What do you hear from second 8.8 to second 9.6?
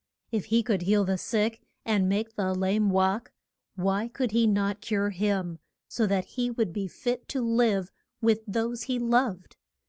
he loved?